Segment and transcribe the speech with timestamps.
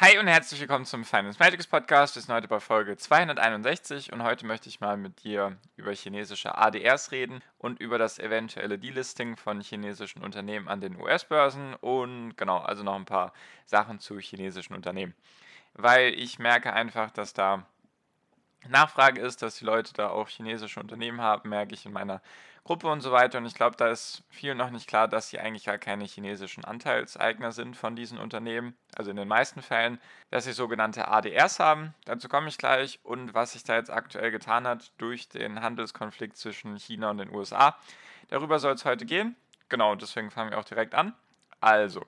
[0.00, 2.14] Hi und herzlich willkommen zum Finance Magics Podcast.
[2.14, 6.56] Wir sind heute bei Folge 261 und heute möchte ich mal mit dir über chinesische
[6.56, 12.58] ADRs reden und über das eventuelle Delisting von chinesischen Unternehmen an den US-Börsen und genau,
[12.58, 13.32] also noch ein paar
[13.66, 15.16] Sachen zu chinesischen Unternehmen.
[15.74, 17.66] Weil ich merke einfach, dass da
[18.68, 22.22] Nachfrage ist, dass die Leute da auch chinesische Unternehmen haben, merke ich in meiner
[22.68, 23.38] Gruppe und so weiter.
[23.38, 26.66] Und ich glaube, da ist vielen noch nicht klar, dass sie eigentlich gar keine chinesischen
[26.66, 28.76] Anteilseigner sind von diesen Unternehmen.
[28.94, 29.98] Also in den meisten Fällen,
[30.30, 31.94] dass sie sogenannte ADRs haben.
[32.04, 33.00] Dazu komme ich gleich.
[33.04, 37.34] Und was sich da jetzt aktuell getan hat durch den Handelskonflikt zwischen China und den
[37.34, 37.74] USA.
[38.28, 39.34] Darüber soll es heute gehen.
[39.70, 41.14] Genau, deswegen fangen wir auch direkt an.
[41.62, 42.04] Also,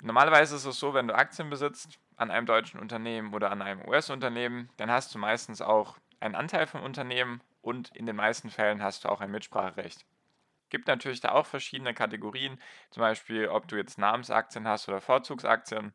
[0.00, 3.86] normalerweise ist es so, wenn du Aktien besitzt, an einem deutschen Unternehmen oder an einem
[3.86, 8.82] US-Unternehmen, dann hast du meistens auch einen Anteil vom Unternehmen und in den meisten Fällen
[8.82, 10.04] hast du auch ein Mitspracherecht.
[10.68, 12.60] Gibt natürlich da auch verschiedene Kategorien,
[12.90, 15.92] zum Beispiel ob du jetzt Namensaktien hast oder Vorzugsaktien.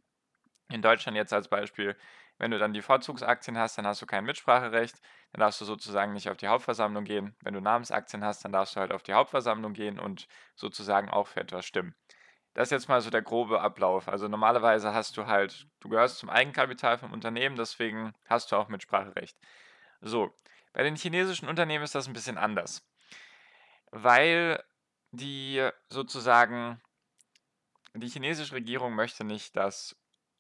[0.70, 1.96] In Deutschland jetzt als Beispiel,
[2.38, 5.02] wenn du dann die Vorzugsaktien hast, dann hast du kein Mitspracherecht,
[5.32, 7.36] dann darfst du sozusagen nicht auf die Hauptversammlung gehen.
[7.42, 11.28] Wenn du Namensaktien hast, dann darfst du halt auf die Hauptversammlung gehen und sozusagen auch
[11.28, 11.96] für etwas stimmen.
[12.54, 14.08] Das ist jetzt mal so der grobe Ablauf.
[14.08, 18.68] Also normalerweise hast du halt, du gehörst zum Eigenkapital vom Unternehmen, deswegen hast du auch
[18.68, 19.38] Mitspracherecht.
[20.02, 20.34] So,
[20.74, 22.84] bei den chinesischen Unternehmen ist das ein bisschen anders,
[23.92, 24.64] weil
[25.12, 26.82] die sozusagen,
[27.94, 29.96] die chinesische Regierung möchte nicht, dass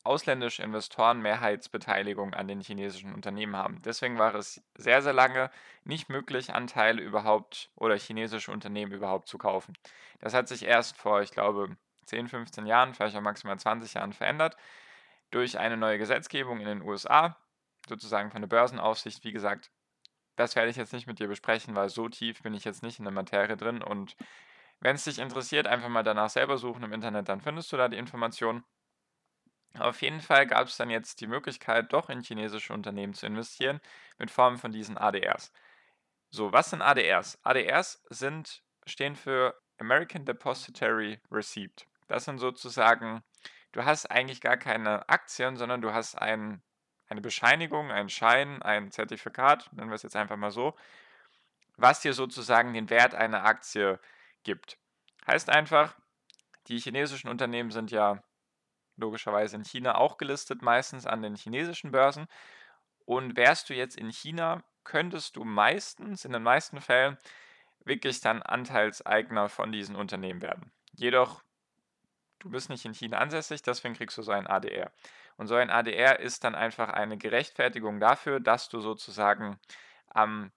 [0.08, 3.82] ausländische Investoren Mehrheitsbeteiligung an den chinesischen Unternehmen haben.
[3.84, 5.52] Deswegen war es sehr, sehr lange
[5.84, 9.74] nicht möglich, Anteile überhaupt oder chinesische Unternehmen überhaupt zu kaufen.
[10.20, 14.14] Das hat sich erst vor, ich glaube, 10, 15 Jahren, vielleicht auch maximal 20 Jahren
[14.14, 14.56] verändert,
[15.30, 17.38] durch eine neue Gesetzgebung in den USA,
[17.88, 19.72] sozusagen von der Börsenaufsicht, wie gesagt.
[20.38, 23.00] Das werde ich jetzt nicht mit dir besprechen, weil so tief bin ich jetzt nicht
[23.00, 23.84] in der Materie drin.
[23.84, 24.16] Und
[24.80, 27.90] wenn es dich interessiert, einfach mal danach selber suchen im Internet, dann findest du da
[27.90, 28.64] die Informationen.
[29.80, 33.82] Auf jeden Fall gab es dann jetzt die Möglichkeit, doch in chinesische Unternehmen zu investieren,
[34.18, 35.52] mit Form von diesen ADRs.
[36.30, 37.40] So, was sind ADRs?
[37.44, 41.88] ADRs sind, stehen für American Depository Receipt.
[42.08, 43.24] Das sind sozusagen,
[43.72, 46.62] du hast eigentlich gar keine Aktien, sondern du hast ein,
[47.08, 50.76] eine Bescheinigung, einen Schein, ein Zertifikat, nennen wir es jetzt einfach mal so,
[51.78, 54.00] was dir sozusagen den Wert einer Aktie
[54.44, 54.78] gibt.
[55.26, 55.96] Heißt einfach,
[56.68, 58.24] die chinesischen Unternehmen sind ja
[58.98, 62.28] logischerweise in China auch gelistet, meistens an den chinesischen Börsen.
[63.06, 67.18] Und wärst du jetzt in China, könntest du meistens, in den meisten Fällen,
[67.80, 70.72] wirklich dann Anteilseigner von diesen Unternehmen werden.
[70.94, 71.44] Jedoch
[72.40, 74.92] du bist nicht in China ansässig, deswegen kriegst du so ein ADR.
[75.38, 79.60] Und so ein ADR ist dann einfach eine Gerechtfertigung dafür, dass du sozusagen
[80.08, 80.52] am,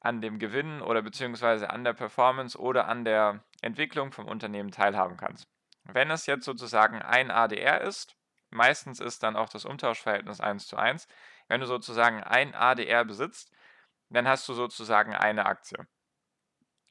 [0.00, 5.16] an dem Gewinn oder beziehungsweise an der Performance oder an der Entwicklung vom Unternehmen teilhaben
[5.16, 5.48] kannst.
[5.84, 8.16] Wenn es jetzt sozusagen ein ADR ist,
[8.50, 11.06] meistens ist dann auch das Umtauschverhältnis 1 zu 1,
[11.48, 13.52] wenn du sozusagen ein ADR besitzt,
[14.10, 15.86] dann hast du sozusagen eine Aktie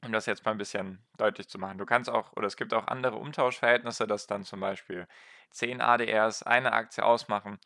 [0.04, 1.78] um das jetzt mal ein bisschen deutlich zu machen.
[1.78, 5.06] Du kannst auch, oder es gibt auch andere Umtauschverhältnisse, dass dann zum Beispiel
[5.50, 7.58] 10 ADRs eine Aktie ausmachen.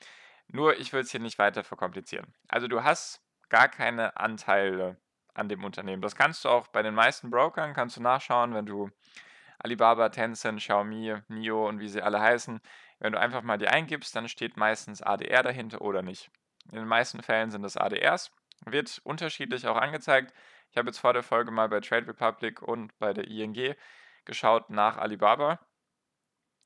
[0.49, 2.33] Nur ich will es hier nicht weiter verkomplizieren.
[2.49, 4.97] Also du hast gar keine Anteile
[5.35, 6.03] an dem Unternehmen.
[6.03, 8.91] Das kannst du auch bei den meisten Brokern, kannst du nachschauen, wenn du
[9.59, 12.61] Alibaba, Tencent, Xiaomi, NIO und wie sie alle heißen,
[12.99, 16.31] wenn du einfach mal die eingibst, dann steht meistens ADR dahinter oder nicht.
[16.71, 18.31] In den meisten Fällen sind es ADRs,
[18.67, 20.35] wird unterschiedlich auch angezeigt.
[20.71, 23.75] Ich habe jetzt vor der Folge mal bei Trade Republic und bei der ING
[24.25, 25.59] geschaut nach Alibaba.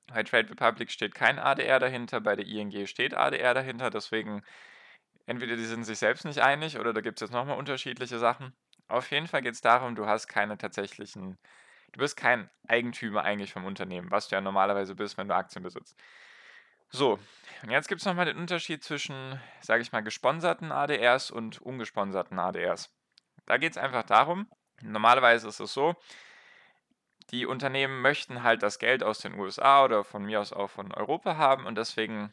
[0.09, 4.43] Bei Trade Republic steht kein ADR dahinter, bei der ING steht ADR dahinter, deswegen
[5.25, 8.55] entweder die sind sich selbst nicht einig oder da gibt es jetzt nochmal unterschiedliche Sachen.
[8.88, 11.38] Auf jeden Fall geht es darum, du hast keine tatsächlichen,
[11.93, 15.62] du bist kein Eigentümer eigentlich vom Unternehmen, was du ja normalerweise bist, wenn du Aktien
[15.62, 15.96] besitzt.
[16.90, 17.19] So,
[17.62, 22.38] und jetzt gibt es nochmal den Unterschied zwischen, sage ich mal, gesponserten ADRs und ungesponserten
[22.38, 22.94] ADRs.
[23.46, 24.49] Da geht es einfach darum,
[24.82, 25.94] normalerweise ist es so,
[27.31, 30.93] die Unternehmen möchten halt das Geld aus den USA oder von mir aus auch von
[30.93, 32.32] Europa haben und deswegen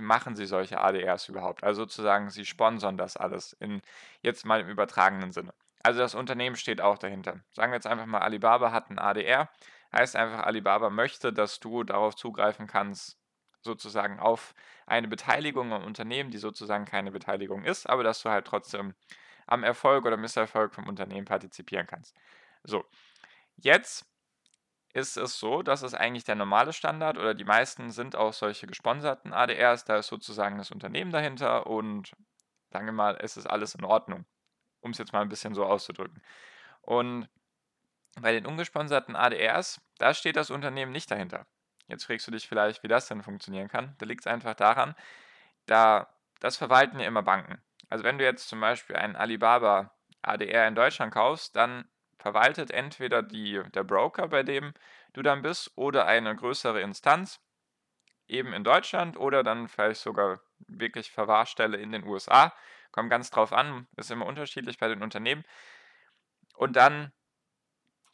[0.00, 1.64] machen sie solche ADRs überhaupt.
[1.64, 3.82] Also sozusagen, sie sponsern das alles in
[4.22, 5.52] jetzt mal im übertragenen Sinne.
[5.82, 7.40] Also das Unternehmen steht auch dahinter.
[7.52, 9.50] Sagen wir jetzt einfach mal, Alibaba hat ein ADR,
[9.92, 13.18] heißt einfach, Alibaba möchte, dass du darauf zugreifen kannst,
[13.62, 14.54] sozusagen auf
[14.86, 18.94] eine Beteiligung am Unternehmen, die sozusagen keine Beteiligung ist, aber dass du halt trotzdem
[19.52, 22.16] am Erfolg oder Misserfolg vom Unternehmen partizipieren kannst.
[22.64, 22.84] So,
[23.56, 24.06] jetzt
[24.94, 28.66] ist es so, dass es eigentlich der normale Standard oder die meisten sind auch solche
[28.66, 32.12] gesponserten ADRs, da ist sozusagen das Unternehmen dahinter und
[32.70, 34.24] sagen wir mal, es ist alles in Ordnung,
[34.80, 36.22] um es jetzt mal ein bisschen so auszudrücken.
[36.80, 37.28] Und
[38.20, 41.46] bei den ungesponserten ADRs, da steht das Unternehmen nicht dahinter.
[41.88, 43.94] Jetzt fragst du dich vielleicht, wie das denn funktionieren kann.
[43.98, 44.94] Da liegt es einfach daran,
[45.66, 46.08] da
[46.40, 47.62] das verwalten ja immer Banken.
[47.92, 51.84] Also wenn du jetzt zum Beispiel einen Alibaba ADR in Deutschland kaufst, dann
[52.18, 54.72] verwaltet entweder die, der Broker, bei dem
[55.12, 57.38] du dann bist, oder eine größere Instanz,
[58.28, 62.54] eben in Deutschland oder dann vielleicht sogar wirklich Verwahrstelle in den USA.
[62.92, 65.44] Kommt ganz drauf an, ist immer unterschiedlich bei den Unternehmen.
[66.54, 67.12] Und dann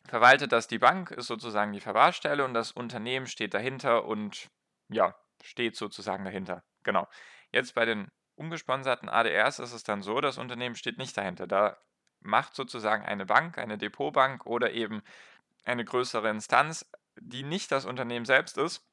[0.09, 4.49] verwaltet das die Bank, ist sozusagen die Verwahrstelle und das Unternehmen steht dahinter und
[4.89, 6.65] ja, steht sozusagen dahinter.
[6.83, 7.07] Genau.
[7.53, 11.47] Jetzt bei den ungesponserten ADRs ist es dann so, das Unternehmen steht nicht dahinter.
[11.47, 11.77] Da
[12.21, 15.03] macht sozusagen eine Bank, eine Depotbank oder eben
[15.65, 18.85] eine größere Instanz, die nicht das Unternehmen selbst ist,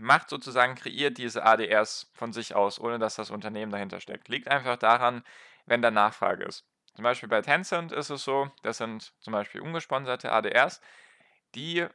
[0.00, 4.28] macht sozusagen, kreiert diese ADRs von sich aus, ohne dass das Unternehmen dahinter steckt.
[4.28, 5.24] Liegt einfach daran,
[5.66, 6.64] wenn da Nachfrage ist.
[6.94, 10.80] Zum Beispiel bei Tencent ist es so, das sind zum Beispiel ungesponserte ADRs,
[11.54, 11.86] die,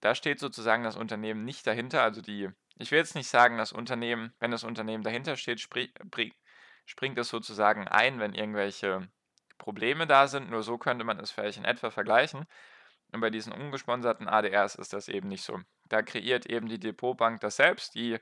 [0.00, 3.72] da steht sozusagen das Unternehmen nicht dahinter, also die, ich will jetzt nicht sagen, das
[3.72, 9.08] Unternehmen, wenn das Unternehmen dahinter steht, springt es sozusagen ein, wenn irgendwelche
[9.58, 10.50] Probleme da sind.
[10.50, 12.46] Nur so könnte man es vielleicht in etwa vergleichen.
[13.12, 15.60] Und bei diesen ungesponserten ADRs ist das eben nicht so.
[15.88, 17.94] Da kreiert eben die Depotbank das selbst.
[17.94, 18.18] Die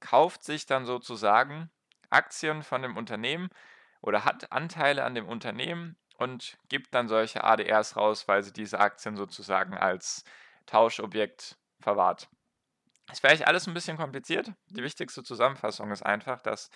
[0.00, 1.70] kauft sich dann sozusagen
[2.10, 3.48] Aktien von dem Unternehmen
[4.00, 8.78] oder hat Anteile an dem Unternehmen und gibt dann solche ADRs raus, weil sie diese
[8.78, 10.24] Aktien sozusagen als
[10.66, 12.28] Tauschobjekt verwahrt.
[13.12, 14.52] Ist vielleicht alles ein bisschen kompliziert.
[14.70, 16.70] Die wichtigste Zusammenfassung ist einfach, dass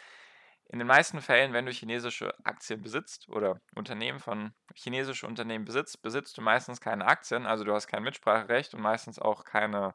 [0.69, 6.03] in den meisten Fällen, wenn du chinesische Aktien besitzt oder Unternehmen von chinesischen Unternehmen besitzt,
[6.03, 9.95] besitzt du meistens keine Aktien, also du hast kein Mitspracherecht und meistens auch keine,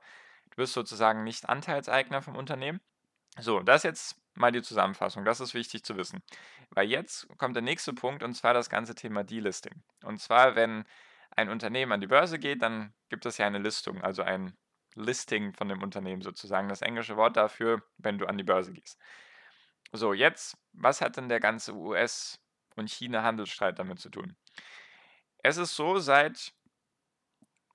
[0.50, 2.80] du bist sozusagen nicht Anteilseigner vom Unternehmen.
[3.38, 6.24] So, das ist jetzt mal die Zusammenfassung, das ist wichtig zu wissen.
[6.70, 9.84] Weil jetzt kommt der nächste Punkt und zwar das ganze Thema Delisting.
[10.04, 10.86] Und zwar, wenn
[11.36, 14.58] ein Unternehmen an die Börse geht, dann gibt es ja eine Listung, also ein
[14.96, 19.00] Listing von dem Unternehmen sozusagen, das englische Wort dafür, wenn du an die Börse gehst.
[19.92, 22.40] So, jetzt, was hat denn der ganze US-
[22.76, 24.36] und China-Handelsstreit damit zu tun?
[25.44, 26.54] Es ist so, seit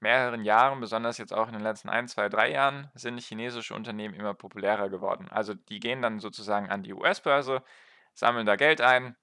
[0.00, 4.14] mehreren Jahren, besonders jetzt auch in den letzten ein, zwei, drei Jahren, sind chinesische Unternehmen
[4.14, 5.28] immer populärer geworden.
[5.30, 7.62] Also die gehen dann sozusagen an die US-Börse,
[8.14, 9.16] sammeln da Geld ein.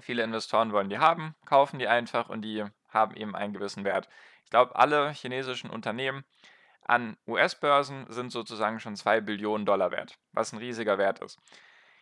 [0.00, 4.08] Viele Investoren wollen die haben, kaufen die einfach und die haben eben einen gewissen Wert.
[4.44, 6.24] Ich glaube, alle chinesischen Unternehmen
[6.90, 11.38] an US-Börsen sind sozusagen schon 2 Billionen Dollar wert, was ein riesiger Wert ist.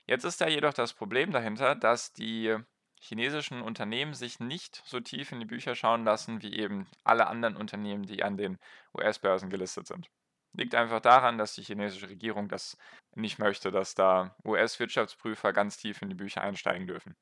[0.06, 2.56] Jetzt ist da jedoch das Problem dahinter, dass die
[2.98, 7.56] chinesischen Unternehmen sich nicht so tief in die Bücher schauen lassen wie eben alle anderen
[7.56, 8.58] Unternehmen, die an den
[8.96, 10.08] US-Börsen gelistet sind.
[10.54, 12.78] Liegt einfach daran, dass die chinesische Regierung das
[13.14, 17.14] nicht möchte, dass da US-Wirtschaftsprüfer ganz tief in die Bücher einsteigen dürfen.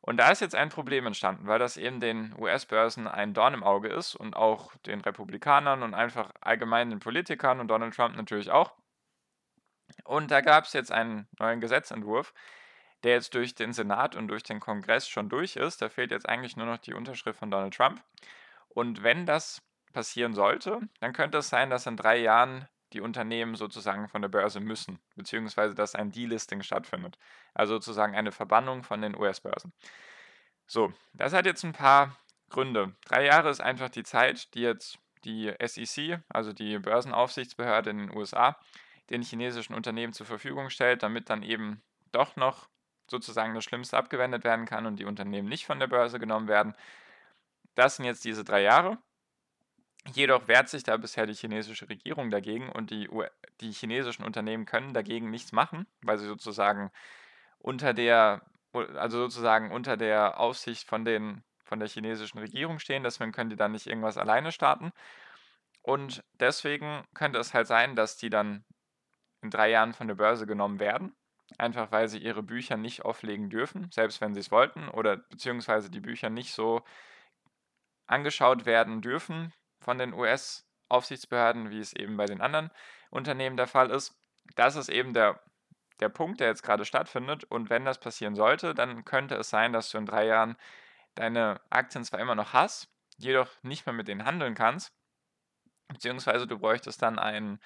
[0.00, 3.64] Und da ist jetzt ein Problem entstanden, weil das eben den US-Börsen ein Dorn im
[3.64, 8.50] Auge ist und auch den Republikanern und einfach allgemein den Politikern und Donald Trump natürlich
[8.50, 8.72] auch.
[10.04, 12.32] Und da gab es jetzt einen neuen Gesetzentwurf,
[13.02, 15.82] der jetzt durch den Senat und durch den Kongress schon durch ist.
[15.82, 18.02] Da fehlt jetzt eigentlich nur noch die Unterschrift von Donald Trump.
[18.68, 19.62] Und wenn das
[19.92, 24.28] passieren sollte, dann könnte es sein, dass in drei Jahren die Unternehmen sozusagen von der
[24.28, 27.18] Börse müssen, beziehungsweise dass ein Delisting stattfindet.
[27.54, 29.72] Also sozusagen eine Verbannung von den US-Börsen.
[30.66, 32.16] So, das hat jetzt ein paar
[32.50, 32.94] Gründe.
[33.04, 38.16] Drei Jahre ist einfach die Zeit, die jetzt die SEC, also die Börsenaufsichtsbehörde in den
[38.16, 38.58] USA,
[39.10, 42.68] den chinesischen Unternehmen zur Verfügung stellt, damit dann eben doch noch
[43.10, 46.74] sozusagen das Schlimmste abgewendet werden kann und die Unternehmen nicht von der Börse genommen werden.
[47.74, 48.98] Das sind jetzt diese drei Jahre.
[50.06, 53.08] Jedoch wehrt sich da bisher die chinesische Regierung dagegen und die,
[53.60, 56.90] die chinesischen Unternehmen können dagegen nichts machen, weil sie sozusagen
[57.58, 63.02] unter der, also sozusagen unter der Aufsicht von, den, von der chinesischen Regierung stehen.
[63.02, 64.92] Deswegen können die dann nicht irgendwas alleine starten.
[65.82, 68.64] Und deswegen könnte es halt sein, dass die dann
[69.42, 71.14] in drei Jahren von der Börse genommen werden.
[71.56, 75.90] Einfach weil sie ihre Bücher nicht auflegen dürfen, selbst wenn sie es wollten, oder beziehungsweise
[75.90, 76.82] die Bücher nicht so
[78.06, 82.70] angeschaut werden dürfen von den US-Aufsichtsbehörden, wie es eben bei den anderen
[83.10, 84.14] Unternehmen der Fall ist.
[84.56, 85.40] Das ist eben der,
[86.00, 87.44] der Punkt, der jetzt gerade stattfindet.
[87.44, 90.56] Und wenn das passieren sollte, dann könnte es sein, dass du in drei Jahren
[91.14, 94.92] deine Aktien zwar immer noch hast, jedoch nicht mehr mit denen handeln kannst,
[95.88, 97.60] beziehungsweise du bräuchtest dann einen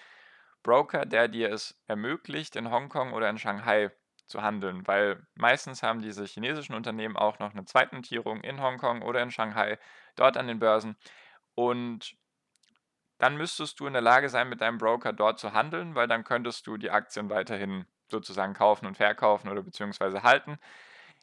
[0.63, 3.91] Broker, der dir es ermöglicht, in Hongkong oder in Shanghai
[4.27, 9.23] zu handeln, weil meistens haben diese chinesischen Unternehmen auch noch eine Zweitnotierung in Hongkong oder
[9.23, 9.79] in Shanghai,
[10.17, 10.97] dort an den Börsen.
[11.55, 12.17] Und
[13.19, 16.25] dann müsstest du in der Lage sein, mit deinem Broker dort zu handeln, weil dann
[16.25, 20.59] könntest du die Aktien weiterhin sozusagen kaufen und verkaufen oder beziehungsweise halten.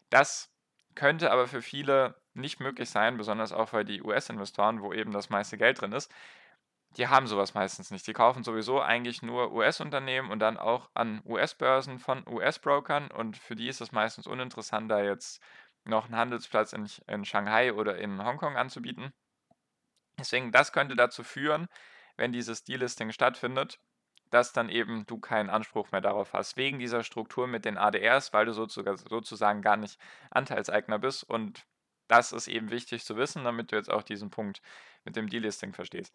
[0.10, 0.52] Das
[0.96, 5.30] könnte aber für viele nicht möglich sein, besonders auch weil die US-Investoren, wo eben das
[5.30, 6.12] meiste Geld drin ist,
[6.98, 8.08] die haben sowas meistens nicht.
[8.08, 13.56] Die kaufen sowieso eigentlich nur US-Unternehmen und dann auch an US-Börsen von US-Brokern und für
[13.56, 15.42] die ist es meistens uninteressant, da jetzt
[15.86, 19.14] noch einen Handelsplatz in, in Shanghai oder in Hongkong anzubieten.
[20.20, 21.68] Deswegen, das könnte dazu führen,
[22.18, 23.80] wenn dieses Delisting stattfindet,
[24.30, 28.34] dass dann eben du keinen Anspruch mehr darauf hast, wegen dieser Struktur mit den ADRs,
[28.34, 30.00] weil du sozusagen gar nicht
[30.30, 31.24] Anteilseigner bist.
[31.24, 31.66] Und
[32.08, 34.62] das ist eben wichtig zu wissen, damit du jetzt auch diesen Punkt
[35.04, 36.14] mit dem Delisting verstehst.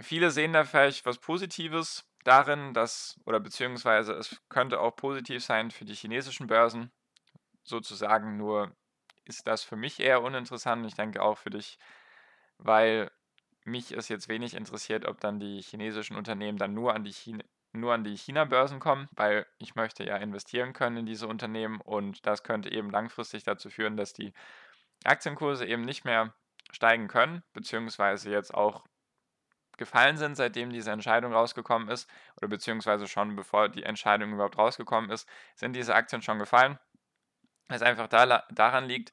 [0.00, 5.70] Viele sehen da vielleicht was Positives darin, dass, oder beziehungsweise es könnte auch positiv sein
[5.70, 6.92] für die chinesischen Börsen,
[7.64, 8.76] sozusagen, nur
[9.24, 10.86] ist das für mich eher uninteressant.
[10.86, 11.78] Ich denke auch für dich,
[12.58, 13.10] weil
[13.64, 17.44] mich es jetzt wenig interessiert, ob dann die chinesischen Unternehmen dann nur an die China
[17.72, 22.26] nur an die China-Börsen kommen, weil ich möchte ja investieren können in diese Unternehmen und
[22.26, 24.32] das könnte eben langfristig dazu führen, dass die
[25.04, 26.34] Aktienkurse eben nicht mehr
[26.72, 28.84] steigen können, beziehungsweise jetzt auch
[29.76, 35.10] gefallen sind, seitdem diese Entscheidung rausgekommen ist, oder beziehungsweise schon bevor die Entscheidung überhaupt rausgekommen
[35.10, 36.78] ist, sind diese Aktien schon gefallen.
[37.68, 39.12] Was einfach da, daran liegt,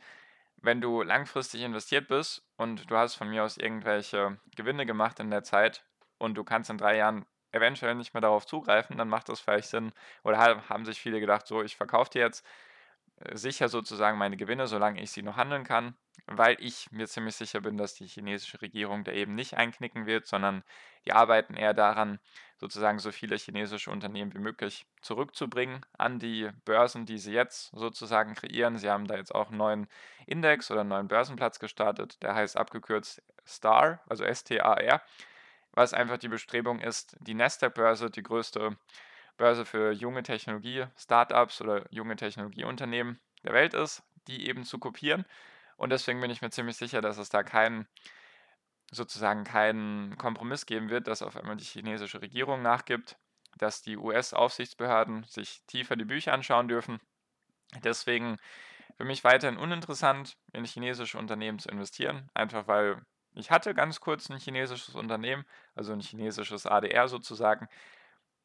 [0.65, 5.29] wenn du langfristig investiert bist und du hast von mir aus irgendwelche Gewinne gemacht in
[5.29, 5.86] der Zeit
[6.17, 9.69] und du kannst in drei Jahren eventuell nicht mehr darauf zugreifen, dann macht das vielleicht
[9.69, 9.93] Sinn,
[10.24, 12.45] oder haben sich viele gedacht, so, ich verkaufe dir jetzt
[13.34, 15.95] sicher sozusagen meine Gewinne, solange ich sie noch handeln kann,
[16.27, 20.27] weil ich mir ziemlich sicher bin, dass die chinesische Regierung da eben nicht einknicken wird,
[20.27, 20.63] sondern
[21.05, 22.19] die arbeiten eher daran,
[22.57, 28.34] sozusagen so viele chinesische Unternehmen wie möglich zurückzubringen an die Börsen, die sie jetzt sozusagen
[28.34, 28.77] kreieren.
[28.77, 29.88] Sie haben da jetzt auch einen neuen
[30.25, 35.01] Index oder einen neuen Börsenplatz gestartet, der heißt abgekürzt STAR, also S-T-A-R,
[35.74, 38.77] was einfach die Bestrebung ist, die Nasdaq-Börse, die größte
[39.38, 45.25] Börse für junge Technologie-Startups oder junge Technologieunternehmen der Welt ist, die eben zu kopieren.
[45.77, 47.88] Und deswegen bin ich mir ziemlich sicher, dass es da keinen
[48.92, 53.18] sozusagen keinen Kompromiss geben wird, dass auf einmal die chinesische Regierung nachgibt,
[53.58, 57.00] dass die US-Aufsichtsbehörden sich tiefer die Bücher anschauen dürfen.
[57.84, 58.38] Deswegen
[58.98, 63.01] für mich weiterhin uninteressant, in chinesische Unternehmen zu investieren, einfach weil
[63.34, 67.68] ich hatte ganz kurz ein chinesisches Unternehmen, also ein chinesisches ADR sozusagen,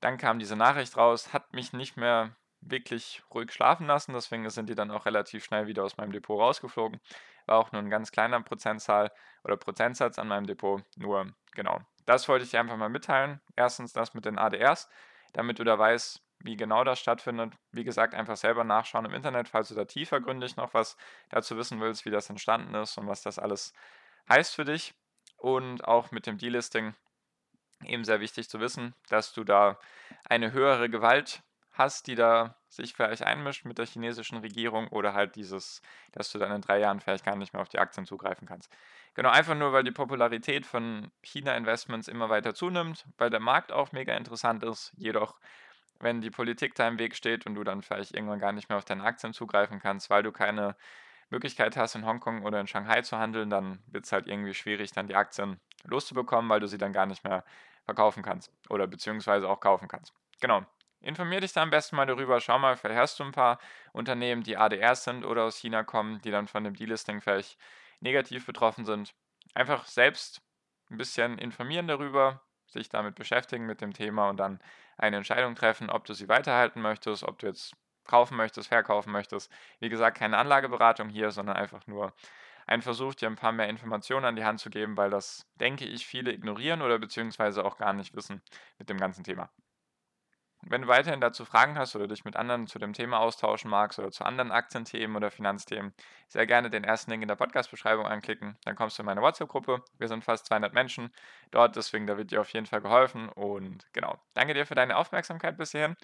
[0.00, 4.68] dann kam diese Nachricht raus, hat mich nicht mehr wirklich ruhig schlafen lassen, deswegen sind
[4.68, 7.00] die dann auch relativ schnell wieder aus meinem Depot rausgeflogen.
[7.46, 9.10] War auch nur ein ganz kleiner Prozentzahl
[9.44, 10.82] oder Prozentsatz an meinem Depot.
[10.96, 13.40] Nur, genau, das wollte ich dir einfach mal mitteilen.
[13.56, 14.88] Erstens das mit den ADRs,
[15.32, 17.54] damit du da weißt, wie genau das stattfindet.
[17.72, 20.96] Wie gesagt, einfach selber nachschauen im Internet, falls du da tiefergründig noch was
[21.28, 23.72] dazu wissen willst, wie das entstanden ist und was das alles
[24.28, 24.94] heißt für dich.
[25.36, 26.94] Und auch mit dem Delisting
[27.84, 29.78] eben sehr wichtig zu wissen, dass du da
[30.28, 35.34] eine höhere Gewalt hast, die da sich vielleicht einmischt mit der chinesischen Regierung oder halt
[35.36, 35.82] dieses,
[36.12, 38.70] dass du dann in drei Jahren vielleicht gar nicht mehr auf die Aktien zugreifen kannst.
[39.14, 43.92] Genau, einfach nur, weil die Popularität von China-Investments immer weiter zunimmt, weil der Markt auch
[43.92, 44.92] mega interessant ist.
[44.96, 45.40] Jedoch,
[45.98, 48.78] wenn die Politik da im Weg steht und du dann vielleicht irgendwann gar nicht mehr
[48.78, 50.76] auf deine Aktien zugreifen kannst, weil du keine
[51.30, 54.92] Möglichkeit hast, in Hongkong oder in Shanghai zu handeln, dann wird es halt irgendwie schwierig,
[54.92, 57.44] dann die Aktien loszubekommen, weil du sie dann gar nicht mehr
[57.84, 60.12] verkaufen kannst oder beziehungsweise auch kaufen kannst.
[60.40, 60.64] Genau.
[61.02, 62.40] Informier dich da am besten mal darüber.
[62.40, 63.58] Schau mal, vielleicht hast du ein paar
[63.92, 67.58] Unternehmen, die ADRs sind oder aus China kommen, die dann von dem Delisting vielleicht
[68.00, 69.14] negativ betroffen sind.
[69.54, 70.42] Einfach selbst
[70.90, 74.60] ein bisschen informieren darüber, sich damit beschäftigen mit dem Thema und dann
[74.98, 79.50] eine Entscheidung treffen, ob du sie weiterhalten möchtest, ob du jetzt kaufen möchtest, verkaufen möchtest.
[79.78, 82.12] Wie gesagt, keine Anlageberatung hier, sondern einfach nur
[82.70, 85.84] ein Versuch, dir ein paar mehr Informationen an die Hand zu geben, weil das, denke
[85.84, 88.42] ich, viele ignorieren oder beziehungsweise auch gar nicht wissen
[88.78, 89.50] mit dem ganzen Thema.
[90.62, 93.98] Wenn du weiterhin dazu Fragen hast oder dich mit anderen zu dem Thema austauschen magst
[93.98, 95.94] oder zu anderen Aktienthemen oder Finanzthemen,
[96.28, 98.56] sehr gerne den ersten Link in der Podcast-Beschreibung anklicken.
[98.64, 99.82] Dann kommst du in meine WhatsApp-Gruppe.
[99.98, 101.12] Wir sind fast 200 Menschen
[101.50, 103.30] dort, deswegen da wird dir auf jeden Fall geholfen.
[103.30, 105.96] Und genau, danke dir für deine Aufmerksamkeit bis hierhin.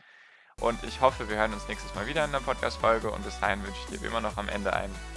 [0.58, 3.11] Und ich hoffe, wir hören uns nächstes Mal wieder in der Podcast-Folge.
[3.11, 4.94] Und bis dahin wünsche ich dir wie immer noch am Ende einen